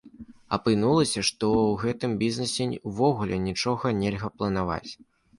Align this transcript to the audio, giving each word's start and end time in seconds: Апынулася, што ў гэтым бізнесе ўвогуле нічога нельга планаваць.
Апынулася, 0.55 1.21
што 1.27 1.49
ў 1.57 1.75
гэтым 1.83 2.15
бізнесе 2.23 2.65
ўвогуле 2.93 3.37
нічога 3.49 3.85
нельга 3.99 4.31
планаваць. 4.39 4.91